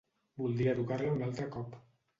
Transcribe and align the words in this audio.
Voldria 0.43 0.75
tocar-la 0.81 1.15
un 1.19 1.23
altre 1.29 1.51
cop 1.59 1.83